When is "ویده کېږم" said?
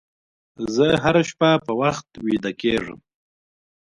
2.25-2.99